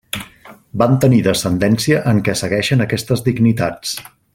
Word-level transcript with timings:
Van 0.81 0.95
tenir 1.03 1.19
descendència 1.27 2.01
en 2.13 2.25
què 2.29 2.37
segueixen 2.43 2.85
aquestes 2.87 3.25
dignitats. 3.31 3.97